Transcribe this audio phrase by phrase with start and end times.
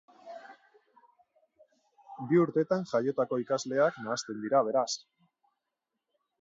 [2.31, 4.89] Bi urtetan jaiotako ikasleak nahasten dira, beraz.